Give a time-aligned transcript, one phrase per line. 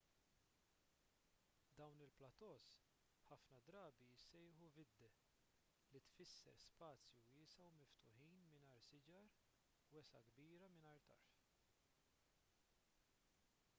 [1.79, 2.69] dawn il-plateaus
[3.25, 5.09] ħafna drabi jissejħu vidde
[5.95, 9.29] li tfisser spazju wiesa' u miftuħ mingħajr siġar
[9.97, 11.37] wesgħa kbira mingħajr tarf